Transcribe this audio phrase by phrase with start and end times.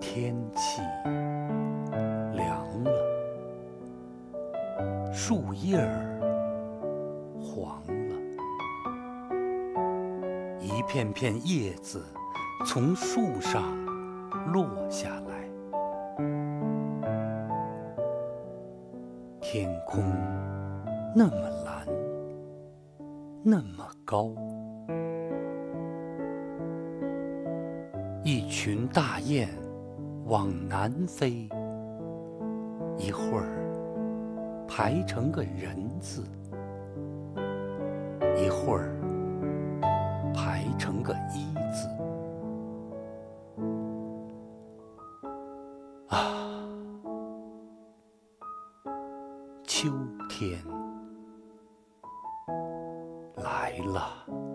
[0.00, 0.80] 天气
[2.32, 2.90] 凉了，
[5.12, 6.20] 树叶儿
[7.40, 8.14] 黄了，
[10.60, 12.02] 一片片叶子
[12.64, 13.62] 从树上
[14.52, 15.48] 落下来，
[19.40, 20.02] 天空
[21.14, 21.55] 那么，
[23.48, 24.34] 那么高。
[28.24, 29.48] 一群大雁
[30.24, 31.48] 往南飞，
[32.98, 36.24] 一会儿排成个人字，
[38.36, 39.00] 一会儿
[40.34, 41.88] 排成个一字。
[46.08, 46.68] 啊，
[49.62, 49.88] 秋
[50.28, 50.58] 天
[53.66, 54.45] 来了。